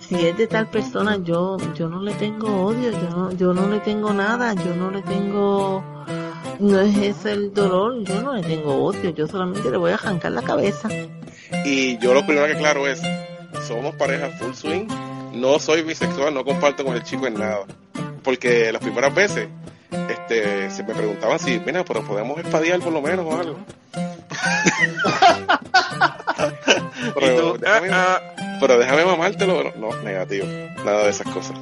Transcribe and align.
Si 0.00 0.14
es 0.26 0.36
de 0.38 0.46
tal 0.46 0.68
persona, 0.70 1.18
yo, 1.22 1.58
yo 1.74 1.88
no 1.88 2.00
le 2.00 2.14
tengo 2.14 2.64
odio, 2.64 2.90
yo 2.90 3.10
no, 3.10 3.32
yo 3.32 3.52
no 3.52 3.68
le 3.68 3.80
tengo 3.80 4.12
nada, 4.12 4.54
yo 4.54 4.74
no 4.74 4.90
le 4.90 5.02
tengo 5.02 5.84
no 6.58 6.80
es 6.80 6.96
ese 6.96 7.32
el 7.32 7.54
dolor, 7.54 8.02
yo 8.04 8.20
no 8.22 8.34
le 8.34 8.42
tengo 8.42 8.84
odio, 8.84 9.10
yo 9.10 9.26
solamente 9.28 9.70
le 9.70 9.76
voy 9.76 9.92
a 9.92 9.94
arrancar 9.94 10.32
la 10.32 10.42
cabeza. 10.42 10.88
Y 11.64 11.98
yo 11.98 12.14
lo 12.14 12.26
primero 12.26 12.46
que 12.46 12.56
claro 12.56 12.86
es, 12.86 13.00
somos 13.66 13.94
pareja 13.94 14.30
full 14.38 14.54
swing, 14.54 14.86
no 15.34 15.58
soy 15.58 15.82
bisexual, 15.82 16.34
no 16.34 16.44
comparto 16.44 16.84
con 16.84 16.96
el 16.96 17.02
chico 17.02 17.26
en 17.26 17.34
nada. 17.34 17.60
Porque 18.24 18.72
las 18.72 18.82
primeras 18.82 19.14
veces 19.14 19.48
este, 19.90 20.70
se 20.70 20.82
me 20.82 20.94
preguntaban 20.94 21.38
si, 21.38 21.58
mira, 21.60 21.84
pero 21.84 22.04
podemos 22.04 22.38
espadear 22.38 22.80
por 22.80 22.92
lo 22.92 23.00
menos 23.00 23.26
o 23.26 23.38
algo. 23.38 23.58
pero, 27.18 27.58
déjame, 27.58 27.88
pero 28.60 28.78
déjame 28.78 29.04
mamártelo. 29.04 29.72
No, 29.76 29.94
negativo. 30.02 30.46
Nada 30.84 31.04
de 31.04 31.10
esas 31.10 31.32
cosas. 31.32 31.56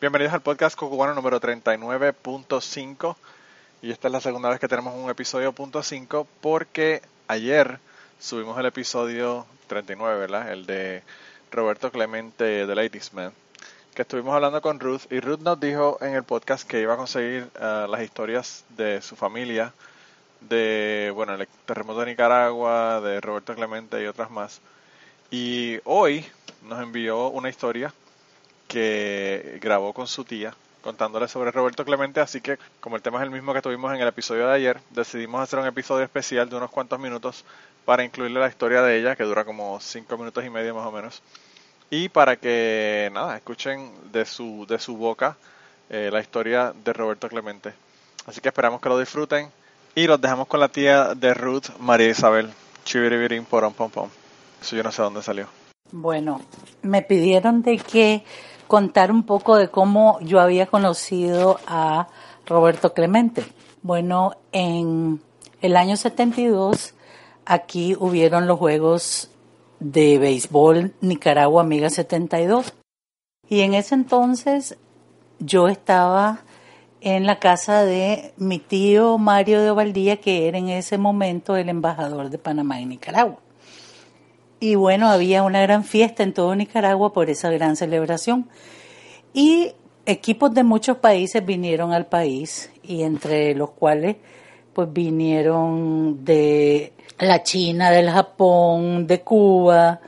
Bienvenidos 0.00 0.34
al 0.34 0.42
podcast 0.42 0.76
Cocubano 0.76 1.14
número 1.14 1.40
39.5. 1.40 3.16
Y 3.82 3.90
esta 3.90 4.08
es 4.08 4.12
la 4.12 4.20
segunda 4.20 4.48
vez 4.48 4.60
que 4.60 4.68
tenemos 4.68 4.94
un 4.94 5.10
episodio 5.10 5.52
punto 5.52 5.80
.5 5.80 6.26
porque 6.40 7.02
ayer 7.28 7.78
subimos 8.18 8.58
el 8.58 8.66
episodio 8.66 9.46
39, 9.68 10.18
¿verdad? 10.18 10.52
El 10.52 10.66
de 10.66 11.02
Roberto 11.50 11.90
Clemente 11.90 12.66
de 12.66 12.74
Ladies 12.74 13.12
Man. 13.12 13.32
Que 13.98 14.02
estuvimos 14.02 14.32
hablando 14.32 14.62
con 14.62 14.78
Ruth 14.78 15.10
y 15.10 15.18
Ruth 15.18 15.40
nos 15.40 15.58
dijo 15.58 15.98
en 16.00 16.14
el 16.14 16.22
podcast 16.22 16.68
que 16.68 16.80
iba 16.80 16.94
a 16.94 16.96
conseguir 16.96 17.50
uh, 17.56 17.90
las 17.90 18.00
historias 18.00 18.64
de 18.76 19.02
su 19.02 19.16
familia, 19.16 19.72
de, 20.40 21.10
bueno, 21.16 21.34
el 21.34 21.48
terremoto 21.66 21.98
de 21.98 22.06
Nicaragua, 22.06 23.00
de 23.00 23.20
Roberto 23.20 23.56
Clemente 23.56 24.00
y 24.00 24.06
otras 24.06 24.30
más. 24.30 24.60
Y 25.32 25.80
hoy 25.82 26.24
nos 26.62 26.80
envió 26.80 27.26
una 27.30 27.48
historia 27.48 27.92
que 28.68 29.58
grabó 29.60 29.92
con 29.92 30.06
su 30.06 30.22
tía 30.22 30.54
contándole 30.80 31.26
sobre 31.26 31.50
Roberto 31.50 31.84
Clemente, 31.84 32.20
así 32.20 32.40
que 32.40 32.56
como 32.78 32.94
el 32.94 33.02
tema 33.02 33.18
es 33.18 33.24
el 33.24 33.32
mismo 33.32 33.52
que 33.52 33.62
tuvimos 33.62 33.92
en 33.92 34.00
el 34.00 34.06
episodio 34.06 34.46
de 34.46 34.54
ayer, 34.54 34.80
decidimos 34.90 35.42
hacer 35.42 35.58
un 35.58 35.66
episodio 35.66 36.04
especial 36.04 36.48
de 36.48 36.54
unos 36.54 36.70
cuantos 36.70 37.00
minutos 37.00 37.44
para 37.84 38.04
incluirle 38.04 38.38
la 38.38 38.46
historia 38.46 38.80
de 38.80 38.96
ella, 38.96 39.16
que 39.16 39.24
dura 39.24 39.44
como 39.44 39.80
cinco 39.80 40.16
minutos 40.16 40.44
y 40.44 40.50
medio 40.50 40.72
más 40.72 40.86
o 40.86 40.92
menos, 40.92 41.20
y 41.90 42.08
para 42.08 42.36
que, 42.36 43.10
nada, 43.12 43.36
escuchen 43.36 43.90
de 44.12 44.24
su, 44.24 44.66
de 44.68 44.78
su 44.78 44.96
boca 44.96 45.36
eh, 45.90 46.10
la 46.12 46.20
historia 46.20 46.74
de 46.84 46.92
Roberto 46.92 47.28
Clemente. 47.28 47.72
Así 48.26 48.40
que 48.40 48.48
esperamos 48.48 48.80
que 48.80 48.88
lo 48.88 48.98
disfruten 48.98 49.50
y 49.94 50.06
los 50.06 50.20
dejamos 50.20 50.46
con 50.48 50.60
la 50.60 50.68
tía 50.68 51.14
de 51.14 51.32
Ruth, 51.34 51.70
María 51.80 52.10
Isabel. 52.10 52.50
Chiviribirín, 52.84 53.44
porom, 53.44 53.72
pom, 53.72 53.90
pom. 53.90 54.08
Eso 54.60 54.76
yo 54.76 54.82
no 54.82 54.92
sé 54.92 55.02
dónde 55.02 55.22
salió. 55.22 55.46
Bueno, 55.90 56.40
me 56.82 57.02
pidieron 57.02 57.62
de 57.62 57.78
que 57.78 58.22
contar 58.66 59.10
un 59.10 59.24
poco 59.24 59.56
de 59.56 59.70
cómo 59.70 60.18
yo 60.20 60.40
había 60.40 60.66
conocido 60.66 61.58
a 61.66 62.08
Roberto 62.46 62.92
Clemente. 62.92 63.44
Bueno, 63.82 64.36
en 64.52 65.22
el 65.62 65.76
año 65.76 65.96
72 65.96 66.94
aquí 67.46 67.96
hubieron 67.98 68.46
los 68.46 68.58
Juegos 68.58 69.30
de 69.80 70.18
Béisbol 70.18 70.94
Nicaragua 71.00 71.62
Amiga 71.62 71.90
72. 71.90 72.74
Y 73.48 73.60
en 73.60 73.74
ese 73.74 73.94
entonces 73.94 74.76
yo 75.38 75.68
estaba 75.68 76.40
en 77.00 77.26
la 77.26 77.38
casa 77.38 77.84
de 77.84 78.32
mi 78.36 78.58
tío 78.58 79.18
Mario 79.18 79.62
de 79.62 79.70
Ovaldía, 79.70 80.16
que 80.16 80.48
era 80.48 80.58
en 80.58 80.68
ese 80.68 80.98
momento 80.98 81.56
el 81.56 81.68
embajador 81.68 82.30
de 82.30 82.38
Panamá 82.38 82.80
en 82.80 82.90
Nicaragua. 82.90 83.38
Y 84.60 84.74
bueno, 84.74 85.08
había 85.08 85.44
una 85.44 85.62
gran 85.62 85.84
fiesta 85.84 86.24
en 86.24 86.34
todo 86.34 86.54
Nicaragua 86.56 87.12
por 87.12 87.30
esa 87.30 87.50
gran 87.50 87.76
celebración. 87.76 88.48
Y 89.32 89.72
equipos 90.04 90.52
de 90.52 90.64
muchos 90.64 90.96
países 90.96 91.44
vinieron 91.46 91.92
al 91.92 92.06
país 92.06 92.72
y 92.82 93.02
entre 93.02 93.54
los 93.54 93.70
cuales 93.70 94.16
pues 94.78 94.92
vinieron 94.92 96.24
de 96.24 96.92
la 97.18 97.42
China, 97.42 97.90
del 97.90 98.08
Japón, 98.10 99.08
de 99.08 99.22
Cuba, 99.22 100.00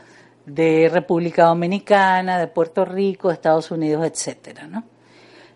de 0.47 0.89
República 0.89 1.47
Dominicana, 1.47 2.39
de 2.39 2.47
Puerto 2.47 2.85
Rico, 2.85 3.33
Estados 3.33 3.73
Unidos, 3.73 4.07
etcétera, 4.07 4.69
¿no? 4.69 4.85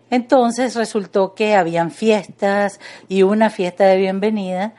Entonces 0.09 0.75
resultó 0.75 1.33
que 1.33 1.55
habían 1.55 1.91
fiestas 1.91 2.81
y 3.07 3.23
una 3.23 3.49
fiesta 3.49 3.85
de 3.85 3.95
bienvenida 3.95 4.73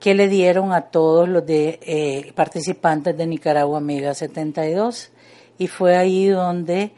que 0.00 0.14
le 0.14 0.26
dieron 0.26 0.72
a 0.72 0.86
todos 0.86 1.28
los 1.28 1.44
de, 1.44 1.78
eh, 1.82 2.32
participantes 2.34 3.14
de 3.14 3.26
Nicaragua 3.26 3.76
Amiga 3.76 4.14
72 4.14 5.10
y 5.58 5.66
fue 5.66 5.98
ahí 5.98 6.28
donde 6.28 6.92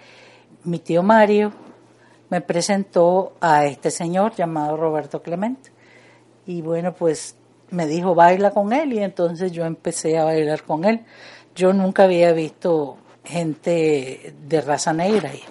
mi 0.62 0.78
tío 0.78 1.02
Mario 1.02 1.52
me 2.30 2.40
presentó 2.40 3.32
a 3.40 3.66
este 3.66 3.90
señor 3.90 4.36
llamado 4.36 4.76
Roberto 4.76 5.20
Clemente 5.20 5.73
y 6.46 6.62
bueno 6.62 6.94
pues 6.94 7.36
me 7.70 7.86
dijo 7.86 8.14
baila 8.14 8.50
con 8.50 8.72
él 8.72 8.92
y 8.92 8.98
entonces 8.98 9.52
yo 9.52 9.64
empecé 9.64 10.18
a 10.18 10.24
bailar 10.24 10.62
con 10.62 10.84
él 10.84 11.04
yo 11.54 11.72
nunca 11.72 12.04
había 12.04 12.32
visto 12.32 12.96
gente 13.24 14.34
de 14.46 14.60
raza 14.60 14.92
negra 14.92 15.34
y 15.34 15.42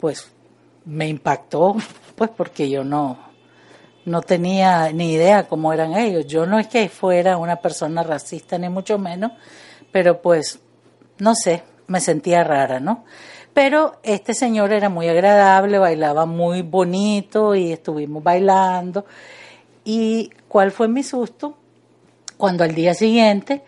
pues 0.00 0.30
me 0.84 1.08
impactó 1.08 1.76
pues 2.16 2.30
porque 2.30 2.68
yo 2.68 2.84
no 2.84 3.26
no 4.06 4.22
tenía 4.22 4.92
ni 4.92 5.12
idea 5.12 5.48
cómo 5.48 5.72
eran 5.72 5.94
ellos. 5.94 6.26
Yo 6.26 6.46
no 6.46 6.58
es 6.58 6.68
que 6.68 6.88
fuera 6.88 7.36
una 7.36 7.56
persona 7.56 8.02
racista 8.02 8.56
ni 8.56 8.68
mucho 8.68 8.98
menos, 8.98 9.32
pero 9.92 10.22
pues 10.22 10.60
no 11.18 11.34
sé, 11.34 11.64
me 11.88 12.00
sentía 12.00 12.44
rara, 12.44 12.80
¿no? 12.80 13.04
Pero 13.52 13.96
este 14.02 14.32
señor 14.32 14.72
era 14.72 14.88
muy 14.88 15.08
agradable, 15.08 15.78
bailaba 15.78 16.24
muy 16.24 16.62
bonito 16.62 17.54
y 17.54 17.72
estuvimos 17.72 18.22
bailando. 18.22 19.06
¿Y 19.86 20.30
cuál 20.48 20.72
fue 20.72 20.88
mi 20.88 21.02
susto? 21.02 21.56
Cuando 22.36 22.64
al 22.64 22.74
día 22.74 22.92
siguiente 22.92 23.62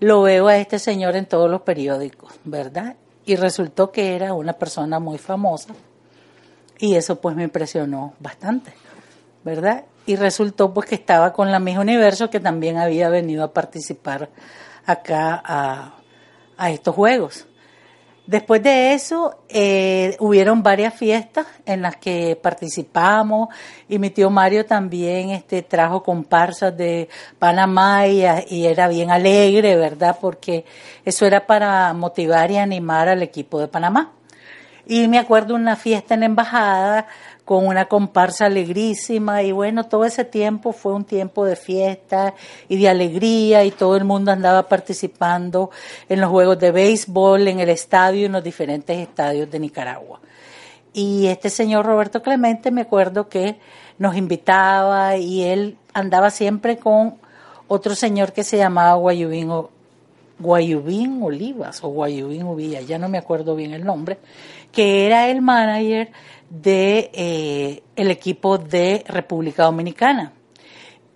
lo 0.00 0.22
veo 0.22 0.48
a 0.48 0.56
este 0.56 0.78
señor 0.78 1.16
en 1.16 1.26
todos 1.26 1.50
los 1.50 1.60
periódicos, 1.60 2.32
¿verdad? 2.44 2.96
Y 3.26 3.36
resultó 3.36 3.92
que 3.92 4.16
era 4.16 4.32
una 4.32 4.54
persona 4.54 4.98
muy 4.98 5.18
famosa 5.18 5.74
y 6.78 6.94
eso 6.94 7.20
pues 7.20 7.36
me 7.36 7.42
impresionó 7.42 8.14
bastante. 8.20 8.72
¿verdad? 9.44 9.84
Y 10.06 10.16
resultó 10.16 10.72
pues 10.72 10.88
que 10.88 10.94
estaba 10.94 11.32
con 11.32 11.52
la 11.52 11.60
misma 11.60 11.82
Universo 11.82 12.30
que 12.30 12.40
también 12.40 12.78
había 12.78 13.08
venido 13.08 13.44
a 13.44 13.52
participar 13.52 14.30
acá 14.86 15.40
a, 15.44 15.96
a 16.56 16.70
estos 16.70 16.94
juegos. 16.94 17.46
Después 18.26 18.62
de 18.62 18.94
eso, 18.94 19.38
eh, 19.50 20.16
hubieron 20.18 20.62
varias 20.62 20.94
fiestas 20.94 21.46
en 21.66 21.82
las 21.82 21.96
que 21.96 22.38
participamos 22.42 23.50
y 23.86 23.98
mi 23.98 24.08
tío 24.08 24.30
Mario 24.30 24.64
también 24.64 25.28
este, 25.28 25.60
trajo 25.60 26.02
comparsas 26.02 26.74
de 26.74 27.10
Panamá 27.38 28.06
y, 28.06 28.24
era 28.64 28.88
bien 28.88 29.10
alegre, 29.10 29.76
¿verdad? 29.76 30.16
Porque 30.18 30.64
eso 31.04 31.26
era 31.26 31.46
para 31.46 31.92
motivar 31.92 32.50
y 32.50 32.56
animar 32.56 33.10
al 33.10 33.22
equipo 33.22 33.60
de 33.60 33.68
Panamá. 33.68 34.12
Y 34.86 35.06
me 35.08 35.18
acuerdo 35.18 35.54
una 35.54 35.76
fiesta 35.76 36.14
en 36.14 36.20
la 36.20 36.26
embajada 36.26 37.06
con 37.44 37.66
una 37.66 37.86
comparsa 37.86 38.46
alegrísima 38.46 39.42
y 39.42 39.52
bueno, 39.52 39.84
todo 39.84 40.04
ese 40.04 40.24
tiempo 40.24 40.72
fue 40.72 40.94
un 40.94 41.04
tiempo 41.04 41.44
de 41.44 41.56
fiesta 41.56 42.34
y 42.68 42.78
de 42.78 42.88
alegría 42.88 43.64
y 43.64 43.70
todo 43.70 43.96
el 43.96 44.04
mundo 44.04 44.32
andaba 44.32 44.68
participando 44.68 45.70
en 46.08 46.20
los 46.20 46.30
juegos 46.30 46.58
de 46.58 46.70
béisbol, 46.70 47.48
en 47.48 47.60
el 47.60 47.68
estadio 47.68 48.26
en 48.26 48.32
los 48.32 48.42
diferentes 48.42 48.96
estadios 48.96 49.50
de 49.50 49.58
Nicaragua. 49.58 50.20
Y 50.94 51.26
este 51.26 51.50
señor 51.50 51.84
Roberto 51.84 52.22
Clemente 52.22 52.70
me 52.70 52.82
acuerdo 52.82 53.28
que 53.28 53.58
nos 53.98 54.16
invitaba 54.16 55.16
y 55.16 55.42
él 55.42 55.76
andaba 55.92 56.30
siempre 56.30 56.78
con 56.78 57.16
otro 57.68 57.94
señor 57.94 58.32
que 58.32 58.44
se 58.44 58.56
llamaba 58.56 58.94
Guayubín, 58.94 59.50
Guayubín 60.38 61.22
Olivas 61.22 61.82
o 61.82 61.88
Guayubín 61.88 62.44
Uvilla, 62.44 62.80
ya 62.80 62.98
no 62.98 63.08
me 63.08 63.18
acuerdo 63.18 63.54
bien 63.54 63.72
el 63.72 63.84
nombre, 63.84 64.18
que 64.72 65.06
era 65.06 65.28
el 65.28 65.42
manager 65.42 66.10
de 66.50 67.10
eh, 67.12 67.82
el 67.96 68.10
equipo 68.10 68.58
de 68.58 69.04
República 69.06 69.64
Dominicana 69.64 70.32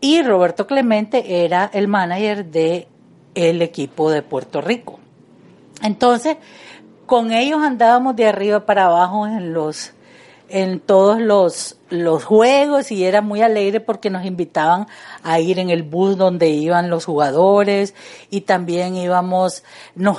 y 0.01 0.23
Roberto 0.23 0.67
Clemente 0.67 1.45
era 1.45 1.71
el 1.73 1.89
manager 1.89 2.47
de 2.47 2.89
el 3.35 3.63
equipo 3.63 4.11
de 4.11 4.23
Puerto 4.23 4.61
Rico. 4.61 4.99
Entonces, 5.83 6.37
con 7.07 7.33
ellos 7.33 7.63
andábamos 7.63 8.17
de 8.17 8.27
arriba 8.27 8.67
para 8.67 8.87
abajo 8.87 9.27
en 9.27 9.53
los 9.53 9.93
en 10.51 10.81
todos 10.81 11.21
los, 11.21 11.77
los 11.91 12.25
juegos 12.25 12.91
y 12.91 13.05
era 13.05 13.21
muy 13.21 13.43
alegre 13.43 13.81
porque 13.81 14.09
nos 14.09 14.25
invitaban 14.25 14.87
a 15.23 15.41
ir 15.41 15.59
en 15.59 15.69
el 15.69 15.83
bus 15.83 16.17
donde 16.17 16.49
iban 16.49 16.89
los 16.89 17.05
jugadores 17.05 17.95
y 18.31 18.43
también 18.43 18.97
íbamos, 18.97 19.63
nos, 19.95 20.17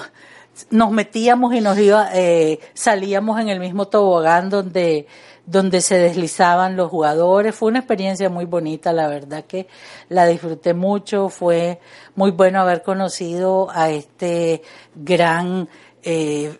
nos 0.70 0.92
metíamos 0.92 1.54
y 1.54 1.62
nos 1.62 1.78
iba, 1.78 2.10
eh, 2.14 2.60
salíamos 2.74 3.40
en 3.40 3.50
el 3.50 3.60
mismo 3.60 3.88
tobogán 3.88 4.50
donde, 4.50 5.08
donde 5.46 5.82
se 5.82 5.98
deslizaban 5.98 6.76
los 6.76 6.90
jugadores. 6.90 7.56
Fue 7.56 7.70
una 7.70 7.80
experiencia 7.80 8.30
muy 8.30 8.46
bonita, 8.46 8.94
la 8.94 9.08
verdad 9.08 9.46
que 9.46 9.68
la 10.10 10.26
disfruté 10.26 10.74
mucho. 10.74 11.30
Fue 11.30 11.80
muy 12.16 12.32
bueno 12.32 12.62
haber 12.62 12.84
conocido 12.84 13.70
a 13.72 13.90
este 13.90 14.62
gran 14.96 15.70
eh, 16.04 16.58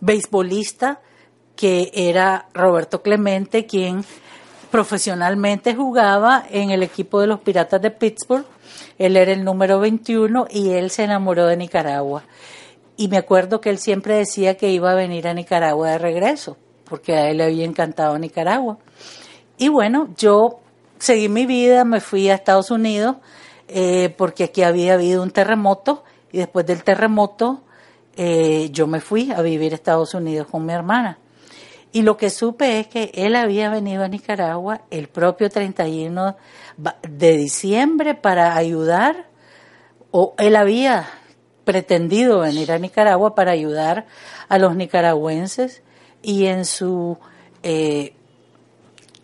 beisbolista 0.00 1.00
que 1.56 1.90
era 1.94 2.48
Roberto 2.52 3.02
Clemente, 3.02 3.66
quien 3.66 4.04
profesionalmente 4.70 5.74
jugaba 5.74 6.44
en 6.50 6.70
el 6.70 6.82
equipo 6.82 7.20
de 7.20 7.28
los 7.28 7.40
Piratas 7.40 7.80
de 7.80 7.92
Pittsburgh. 7.92 8.44
Él 8.98 9.16
era 9.16 9.32
el 9.32 9.44
número 9.44 9.78
21 9.78 10.48
y 10.50 10.70
él 10.70 10.90
se 10.90 11.04
enamoró 11.04 11.46
de 11.46 11.56
Nicaragua. 11.56 12.24
Y 12.96 13.08
me 13.08 13.16
acuerdo 13.16 13.60
que 13.60 13.70
él 13.70 13.78
siempre 13.78 14.16
decía 14.16 14.56
que 14.56 14.70
iba 14.70 14.92
a 14.92 14.94
venir 14.94 15.26
a 15.26 15.34
Nicaragua 15.34 15.90
de 15.90 15.98
regreso, 15.98 16.56
porque 16.84 17.14
a 17.14 17.30
él 17.30 17.38
le 17.38 17.44
había 17.44 17.64
encantado 17.64 18.18
Nicaragua. 18.18 18.78
Y 19.58 19.68
bueno, 19.68 20.08
yo 20.16 20.60
seguí 20.98 21.28
mi 21.28 21.46
vida, 21.46 21.84
me 21.84 22.00
fui 22.00 22.28
a 22.28 22.34
Estados 22.34 22.70
Unidos, 22.70 23.16
eh, 23.68 24.14
porque 24.16 24.44
aquí 24.44 24.62
había 24.62 24.94
habido 24.94 25.22
un 25.22 25.30
terremoto, 25.30 26.04
y 26.30 26.38
después 26.38 26.66
del 26.66 26.84
terremoto 26.84 27.62
eh, 28.16 28.68
yo 28.70 28.86
me 28.86 29.00
fui 29.00 29.32
a 29.32 29.42
vivir 29.42 29.72
a 29.72 29.76
Estados 29.76 30.14
Unidos 30.14 30.46
con 30.48 30.64
mi 30.64 30.72
hermana. 30.72 31.18
Y 31.92 32.02
lo 32.02 32.16
que 32.16 32.30
supe 32.30 32.80
es 32.80 32.88
que 32.88 33.10
él 33.14 33.36
había 33.36 33.70
venido 33.70 34.02
a 34.02 34.08
Nicaragua 34.08 34.82
el 34.90 35.08
propio 35.08 35.48
31 35.48 36.36
de 37.08 37.36
diciembre 37.36 38.14
para 38.14 38.56
ayudar, 38.56 39.28
o 40.10 40.34
él 40.38 40.56
había 40.56 41.06
pretendido 41.64 42.40
venir 42.40 42.72
a 42.72 42.78
Nicaragua 42.78 43.34
para 43.34 43.52
ayudar 43.52 44.06
a 44.48 44.58
los 44.58 44.76
nicaragüenses 44.76 45.82
y 46.22 46.46
en 46.46 46.64
su 46.64 47.18
eh, 47.62 48.14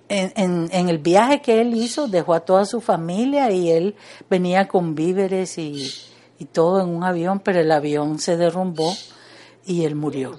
en, 0.08 0.68
en, 0.72 0.88
el 0.88 0.98
viaje 0.98 1.40
que 1.40 1.60
él 1.60 1.74
hizo 1.74 2.08
dejó 2.08 2.34
a 2.34 2.40
toda 2.40 2.64
su 2.64 2.80
familia 2.80 3.50
y 3.52 3.70
él 3.70 3.94
venía 4.28 4.66
con 4.66 4.96
víveres 4.96 5.56
y, 5.56 5.88
y 6.38 6.46
todo 6.46 6.80
en 6.80 6.88
un 6.88 7.04
avión, 7.04 7.38
pero 7.38 7.60
el 7.60 7.70
avión 7.70 8.18
se 8.18 8.36
derrumbó 8.36 8.92
y 9.66 9.84
él 9.84 9.94
murió. 9.94 10.36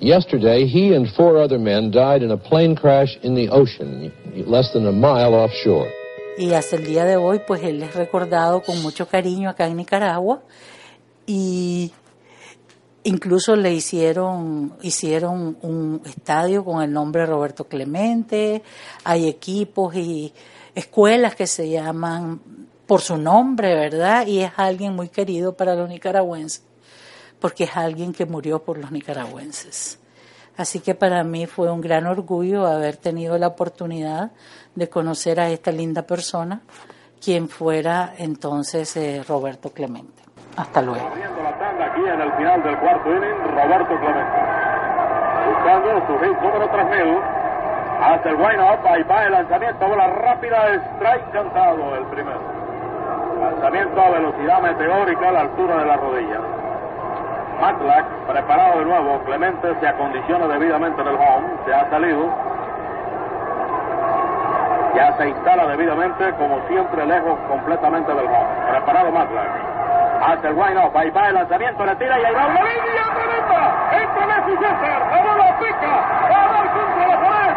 Yesterday, 0.00 0.66
he 0.66 0.94
and 0.94 1.06
four 1.14 1.36
other 1.36 1.58
men 1.58 1.90
died 1.90 2.22
in 2.22 2.30
a 2.30 2.36
plane 2.36 2.74
crash 2.74 3.18
in 3.22 3.34
the 3.34 3.50
ocean, 3.50 4.10
less 4.46 4.72
than 4.72 4.86
a 4.86 4.92
mile 4.92 5.34
offshore. 5.34 5.92
Y 6.38 6.54
hasta 6.54 6.76
el 6.76 6.86
día 6.86 7.04
de 7.04 7.16
hoy, 7.16 7.42
pues 7.46 7.62
él 7.62 7.82
es 7.82 7.94
recordado 7.94 8.62
con 8.62 8.80
mucho 8.80 9.06
cariño 9.06 9.50
acá 9.50 9.66
en 9.66 9.76
Nicaragua 9.76 10.40
y 11.26 11.92
incluso 13.02 13.56
le 13.56 13.74
hicieron 13.74 14.72
hicieron 14.80 15.58
un 15.60 16.00
estadio 16.06 16.64
con 16.64 16.82
el 16.82 16.90
nombre 16.90 17.22
de 17.22 17.26
Roberto 17.26 17.64
Clemente, 17.64 18.62
hay 19.04 19.28
equipos 19.28 19.94
y 19.94 20.32
escuelas 20.74 21.34
que 21.34 21.46
se 21.46 21.68
llaman 21.68 22.40
por 22.86 23.00
su 23.00 23.16
nombre, 23.16 23.74
¿verdad? 23.74 24.26
Y 24.26 24.40
es 24.40 24.52
alguien 24.56 24.96
muy 24.96 25.08
querido 25.08 25.56
para 25.56 25.74
los 25.74 25.88
nicaragüenses, 25.88 26.64
porque 27.38 27.64
es 27.64 27.76
alguien 27.76 28.12
que 28.12 28.26
murió 28.26 28.64
por 28.64 28.78
los 28.78 28.90
nicaragüenses. 28.90 30.00
Así 30.56 30.80
que 30.80 30.94
para 30.94 31.22
mí 31.22 31.46
fue 31.46 31.70
un 31.70 31.80
gran 31.80 32.06
orgullo 32.06 32.66
haber 32.66 32.96
tenido 32.96 33.38
la 33.38 33.46
oportunidad 33.46 34.32
de 34.74 34.88
conocer 34.88 35.40
a 35.40 35.48
esta 35.50 35.70
linda 35.70 36.02
persona, 36.02 36.62
quien 37.22 37.48
fuera 37.48 38.12
entonces 38.18 38.96
eh, 38.96 39.22
Roberto 39.26 39.70
Clemente. 39.70 40.22
Hasta 40.56 40.82
luego. 40.82 41.10
La 41.42 41.58
tanda 41.58 41.86
aquí 41.86 42.00
en 42.00 42.20
el 42.20 42.32
final 42.32 42.62
del 42.62 42.78
cuarto 42.78 43.08
Roberto 43.08 44.00
Clemente. 44.00 44.40
Buscando 45.46 46.06
su 46.06 46.18
hit 46.18 46.42
número 46.42 46.68
3000 46.70 47.39
hace 48.02 48.28
el 48.28 48.36
wind-up, 48.36 48.86
ahí 48.88 49.02
va 49.04 49.24
el 49.24 49.32
lanzamiento, 49.32 49.86
bola 49.86 50.06
rápida, 50.06 50.74
strike 50.74 51.30
cantado 51.32 51.96
el 51.96 52.04
primero. 52.06 52.40
Lanzamiento 53.40 54.00
a 54.00 54.10
velocidad 54.10 54.60
meteórica 54.60 55.28
a 55.28 55.32
la 55.32 55.40
altura 55.40 55.76
de 55.76 55.86
la 55.86 55.96
rodilla. 55.96 56.40
Matlack, 57.60 58.06
preparado 58.26 58.78
de 58.78 58.84
nuevo, 58.86 59.18
Clemente 59.24 59.74
se 59.80 59.88
acondiciona 59.88 60.46
debidamente 60.46 61.00
en 61.02 61.08
el 61.08 61.14
home, 61.14 61.48
se 61.66 61.74
ha 61.74 61.90
salido. 61.90 62.28
Ya 64.94 65.16
se 65.16 65.28
instala 65.28 65.66
debidamente, 65.66 66.32
como 66.34 66.66
siempre, 66.68 67.06
lejos 67.06 67.38
completamente 67.48 68.12
del 68.12 68.26
home. 68.26 68.48
Preparado 68.70 69.12
Matlack. 69.12 69.70
Hace 70.22 70.48
el 70.48 70.54
wind-up, 70.54 70.96
ahí 70.96 71.10
va 71.10 71.28
el 71.28 71.34
lanzamiento, 71.34 71.84
le 71.84 71.96
tira 71.96 72.18
y 72.18 72.24
ahí 72.24 72.34
va 72.34 72.46
una 72.46 72.62
línea 72.62 73.04
tremenda. 73.14 73.60
Entra 73.92 74.26
Messi 74.26 74.56
César, 74.56 75.00
la 75.10 75.22
bola 75.22 75.58
pica, 75.58 75.92
va 76.30 76.44
a 76.44 76.52
dar 76.52 76.66
contra 76.72 77.08
la 77.08 77.20
pared. 77.20 77.49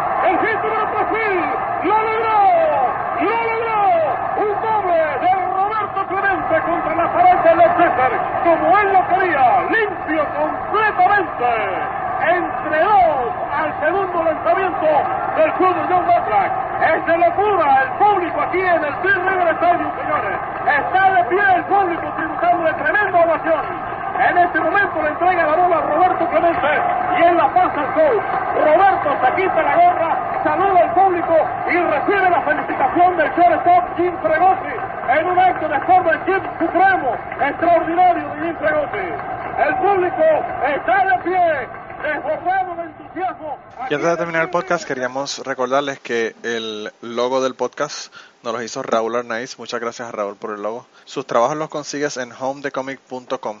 3000, 0.44 1.44
lo 1.84 2.02
logró, 2.02 2.40
lo 3.20 3.36
logró. 3.48 3.84
Un 4.36 4.54
doble 4.60 4.94
de 4.94 5.32
Roberto 5.54 6.06
Clemente 6.08 6.60
contra 6.60 6.94
la 6.94 7.12
pared 7.12 7.38
de 7.38 7.54
los 7.54 7.76
César, 7.76 8.12
como 8.42 8.78
él 8.78 8.92
lo 8.92 9.08
quería, 9.08 9.62
limpio 9.70 10.26
completamente. 10.36 11.44
Entre 12.24 12.80
dos 12.80 13.34
al 13.52 13.80
segundo 13.80 14.22
lanzamiento 14.22 14.86
del 15.36 15.52
club 15.54 15.74
de 15.74 15.94
John 15.94 16.06
Matlack. 16.06 16.52
Es 16.80 17.06
de 17.06 17.16
locura 17.18 17.82
el 17.82 17.88
público 17.98 18.40
aquí 18.40 18.60
en 18.60 18.84
el 18.84 18.94
Bill 19.02 19.28
River 19.28 19.48
Stadium, 19.54 19.90
señores. 20.00 20.38
Está 20.66 21.10
de 21.10 21.24
pie 21.24 21.54
el 21.54 21.64
público 21.64 22.12
tributando 22.16 22.64
de 22.64 22.72
tremenda 22.74 23.24
ovación. 23.24 23.64
En 24.16 24.38
este 24.38 24.60
momento 24.60 25.02
le 25.02 25.08
entrega 25.08 25.46
la 25.46 25.56
bola 25.56 25.76
a 25.76 25.80
Roberto 25.80 26.28
Clemente 26.28 26.68
y 27.18 27.22
en 27.24 27.36
la 27.36 27.48
pasa 27.48 27.80
al 27.80 27.92
coach. 27.92 28.22
Roberto 28.54 28.93
se 29.04 29.36
quita 29.36 29.62
la 29.62 29.76
gorra, 29.76 30.40
saluda 30.42 30.80
al 30.80 30.94
público 30.94 31.36
y 31.68 31.76
recibe 31.76 32.30
la 32.30 32.42
felicitación 32.42 33.16
del 33.16 33.30
shortstop 33.32 33.96
Jim 33.96 34.16
Fregosi 34.22 34.74
en 35.08 35.26
un 35.26 35.38
acto 35.38 35.68
de 35.68 35.80
forma 35.80 36.12
de 36.12 36.18
Jim 36.24 36.42
supremo, 36.58 37.16
extraordinario 37.40 38.28
de 38.28 38.40
Jim 38.40 38.56
Fregosi. 38.56 39.06
El 39.54 39.74
público 39.76 40.24
está 40.74 41.04
de 41.04 41.18
pie, 41.22 41.68
desbordado 42.02 42.74
de 42.76 42.82
entusiasmo. 42.82 43.58
Y 43.90 43.94
antes 43.94 44.10
de 44.10 44.16
terminar 44.16 44.42
el 44.42 44.50
podcast, 44.50 44.84
queríamos 44.84 45.38
recordarles 45.44 46.00
que 46.00 46.34
el 46.42 46.90
logo 47.02 47.42
del 47.42 47.54
podcast 47.54 48.12
nos 48.42 48.54
lo 48.54 48.62
hizo 48.62 48.82
Raúl 48.82 49.16
Arnaiz. 49.16 49.58
Muchas 49.58 49.80
gracias 49.80 50.08
a 50.08 50.12
Raúl 50.12 50.36
por 50.36 50.50
el 50.50 50.62
logo. 50.62 50.86
Sus 51.04 51.26
trabajos 51.26 51.56
los 51.56 51.68
consigues 51.68 52.16
en 52.16 52.32
homedecomic.com. 52.32 53.60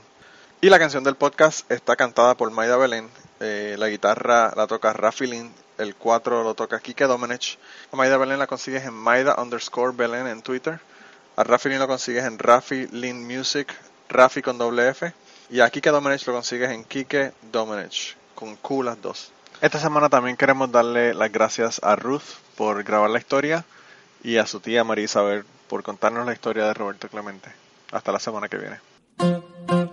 Y 0.60 0.70
la 0.70 0.78
canción 0.78 1.04
del 1.04 1.14
podcast 1.14 1.70
está 1.70 1.94
cantada 1.94 2.34
por 2.36 2.50
Maida 2.50 2.78
Belén. 2.78 3.10
Eh, 3.46 3.76
la 3.78 3.90
guitarra 3.90 4.54
la 4.56 4.66
toca 4.66 4.94
Rafi 4.94 5.26
Lin. 5.26 5.52
El 5.76 5.94
4 5.96 6.42
lo 6.42 6.54
toca 6.54 6.80
Kike 6.80 7.04
Domenech. 7.04 7.58
A 7.92 7.96
Maida 7.96 8.16
Belén 8.16 8.38
la 8.38 8.46
consigues 8.46 8.84
en 8.84 8.94
Maida 8.94 9.34
underscore 9.36 9.92
Belén 9.94 10.26
en 10.26 10.40
Twitter. 10.40 10.80
A 11.36 11.44
Rafi 11.44 11.68
Lin 11.68 11.78
lo 11.78 11.86
consigues 11.86 12.24
en 12.24 12.38
Rafi 12.38 12.86
Lin 12.86 13.26
Music, 13.26 13.68
Rafi 14.08 14.40
con 14.40 14.56
doble 14.56 14.88
F. 14.88 15.12
Y 15.50 15.60
a 15.60 15.68
Kike 15.68 15.90
Domenech 15.90 16.26
lo 16.26 16.32
consigues 16.32 16.70
en 16.70 16.84
Kike 16.84 17.34
Domenech, 17.52 18.16
con 18.34 18.56
Q 18.56 18.82
las 18.82 19.02
dos. 19.02 19.30
Esta 19.60 19.78
semana 19.78 20.08
también 20.08 20.38
queremos 20.38 20.72
darle 20.72 21.12
las 21.12 21.30
gracias 21.30 21.80
a 21.82 21.96
Ruth 21.96 22.22
por 22.56 22.82
grabar 22.82 23.10
la 23.10 23.18
historia 23.18 23.66
y 24.22 24.38
a 24.38 24.46
su 24.46 24.60
tía 24.60 24.84
María 24.84 25.04
Isabel 25.04 25.44
por 25.68 25.82
contarnos 25.82 26.24
la 26.24 26.32
historia 26.32 26.64
de 26.64 26.72
Roberto 26.72 27.08
Clemente. 27.08 27.50
Hasta 27.92 28.10
la 28.10 28.20
semana 28.20 28.48
que 28.48 28.56
viene. 28.56 29.83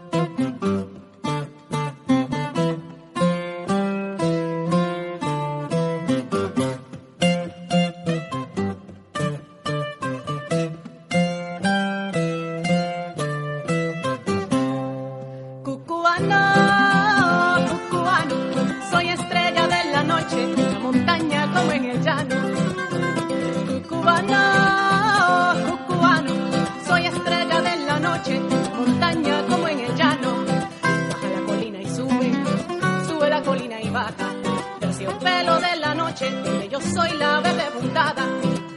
Soy 36.93 37.17
la 37.17 37.39
verde 37.41 37.63
puntada. 37.77 38.23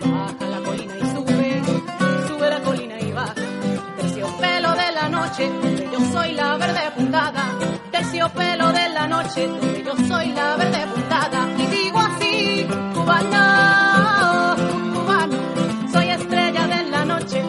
Baja 0.00 0.46
la 0.48 0.60
colina 0.66 0.94
y 0.96 1.06
sube, 1.12 1.62
sube 2.28 2.50
la 2.50 2.60
colina 2.60 3.00
y 3.00 3.12
baja. 3.12 3.34
Terciopelo 3.96 4.70
de 4.72 4.92
la 4.92 5.08
noche, 5.08 5.50
yo 5.92 6.00
soy 6.12 6.32
la 6.32 6.56
verde 6.56 6.90
puntada. 6.96 7.44
Terciopelo 7.90 8.72
de 8.72 8.88
la 8.90 9.06
noche, 9.08 9.48
yo 9.84 9.94
soy 10.08 10.28
la 10.32 10.56
verde 10.56 10.86
puntada. 10.94 11.48
Y 11.58 11.66
digo 11.66 11.98
así, 11.98 12.66
cubano, 12.94 14.56
cubano, 14.94 15.38
soy 15.92 16.08
estrella 16.10 16.66
de 16.66 16.90
la 16.90 17.04
noche, 17.04 17.42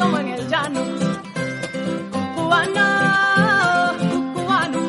como 0.00 0.18
en 0.18 0.28
el 0.28 0.48
llano. 0.48 0.80
Cubano, 2.36 2.86
cubano, 4.34 4.80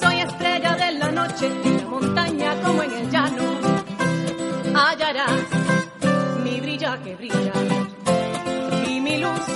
soy 0.00 0.20
estrella 0.20 0.74
de 0.76 0.92
la 0.92 1.10
noche, 1.12 1.46
en 1.64 1.76
la 1.78 1.86
montaña 1.88 2.54
como 2.62 2.82
en 2.82 2.92
el 2.92 3.10
llano. 3.10 3.15
Y 8.88 9.00
mi 9.00 9.18
luz, 9.18 9.46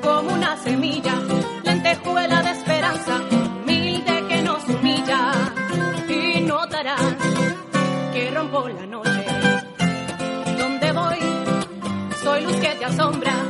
como 0.00 0.32
una 0.32 0.56
semilla, 0.58 1.14
lentejuela 1.64 2.40
de 2.40 2.50
esperanza, 2.52 3.20
humilde 3.64 4.24
que 4.28 4.42
nos 4.42 4.64
humilla. 4.68 5.32
Y 6.08 6.40
notarás 6.42 7.16
que 8.12 8.30
rompo 8.30 8.68
la 8.68 8.86
noche. 8.86 9.24
Donde 10.56 10.92
voy, 10.92 11.18
soy 12.22 12.42
luz 12.42 12.56
que 12.56 12.74
te 12.76 12.84
asombra. 12.84 13.41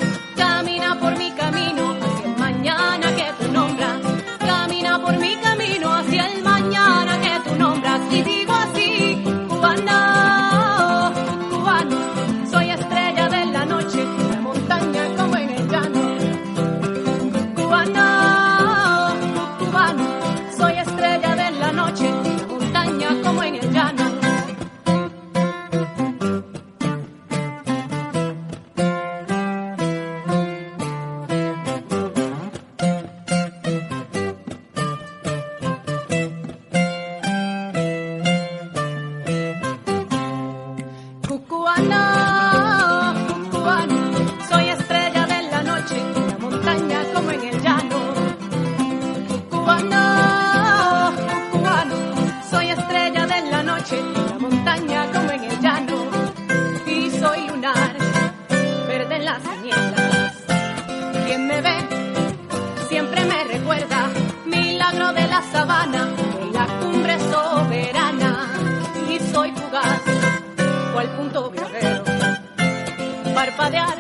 jadear. 73.73 73.99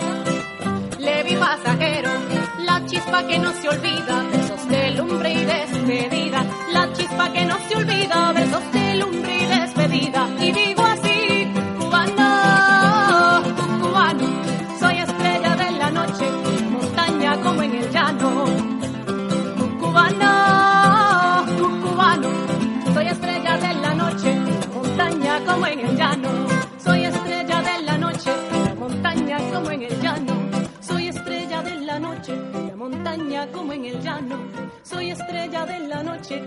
Levi 0.98 1.36
pasajero, 1.36 2.10
la 2.64 2.84
chispa 2.86 3.26
que 3.26 3.38
no 3.38 3.52
se 3.52 3.68
olvida, 3.68 4.22
besos 4.32 4.68
de 4.68 4.90
lumbre 4.92 5.32
y 5.32 5.44
despedida. 5.44 6.44
La 6.72 6.92
chispa 6.92 7.32
que 7.32 7.44
no 7.44 7.56
se 7.68 7.76
olvida, 7.76 8.32
besos 8.32 8.72
de 8.72 8.94
lumbre 8.96 9.42
y 9.42 9.46
despedida. 9.46 10.28
Y 10.40 10.52
digo 10.52 10.82
así, 10.82 11.48
cubano, 11.78 13.42
cubano, 13.82 14.26
soy 14.78 14.98
estrella 14.98 15.56
de 15.56 15.70
la 15.72 15.90
noche, 15.90 16.26
montaña 16.70 17.40
como 17.42 17.62
en 17.62 17.74
el 17.74 17.90
llano. 17.90 18.44
Cubano, 19.80 21.44
cubano, 21.82 22.30
soy 22.94 23.06
estrella 23.06 23.56
de 23.58 23.74
la 23.74 23.94
noche, 23.94 24.38
montaña 24.74 25.40
como 25.46 25.66
en 25.66 25.80
el 25.80 25.96
llano. 25.96 26.21
como 33.50 33.72
en 33.72 33.84
el 33.86 34.00
llano, 34.00 34.38
soy 34.82 35.10
estrella 35.10 35.66
de 35.66 35.88
la 35.88 36.02
noche, 36.02 36.42